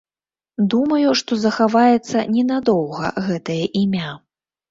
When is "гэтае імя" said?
3.27-4.09